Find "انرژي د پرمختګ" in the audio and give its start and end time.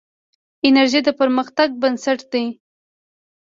0.67-1.69